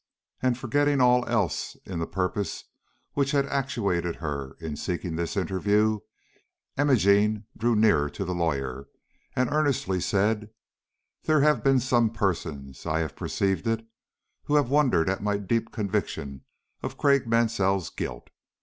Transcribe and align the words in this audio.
And, 0.41 0.57
forgetting 0.57 0.99
all 0.99 1.23
else 1.29 1.77
in 1.85 1.99
the 1.99 2.07
purpose 2.07 2.63
which 3.13 3.29
had 3.33 3.45
actuated 3.45 4.15
her 4.15 4.57
in 4.59 4.75
seeking 4.75 5.15
this 5.15 5.37
interview, 5.37 5.99
Imogene 6.75 7.45
drew 7.55 7.75
nearer 7.75 8.09
to 8.09 8.25
the 8.25 8.33
lawyer 8.33 8.87
and 9.35 9.51
earnestly 9.51 9.99
said: 10.01 10.49
"There 11.25 11.41
have 11.41 11.63
been 11.63 11.79
some 11.79 12.09
persons 12.09 12.87
I 12.87 12.97
have 12.97 13.15
perceived 13.15 13.67
it 13.67 13.85
who 14.45 14.55
have 14.55 14.71
wondered 14.71 15.07
at 15.07 15.21
my 15.21 15.37
deep 15.37 15.71
conviction 15.71 16.45
of 16.81 16.97
Craik 16.97 17.27
Mansell's 17.27 17.91
guilt. 17.91 18.31